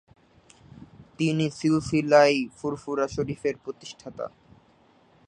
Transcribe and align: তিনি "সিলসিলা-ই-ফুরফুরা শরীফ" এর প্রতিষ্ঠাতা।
তিনি 1.19 1.45
"সিলসিলা-ই-ফুরফুরা 1.49 3.05
শরীফ" 3.07 3.41
এর 3.45 3.55
প্রতিষ্ঠাতা। 3.63 4.25